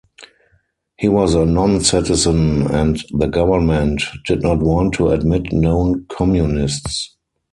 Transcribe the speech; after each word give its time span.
He 0.97 1.07
was 1.09 1.35
a 1.35 1.45
non-citizen 1.45 2.65
and 2.71 2.97
the 3.11 3.27
government 3.27 4.01
did 4.25 4.41
not 4.41 4.57
want 4.57 4.95
to 4.95 5.09
admit 5.09 5.53
known 5.53 6.07
communists. 6.09 7.17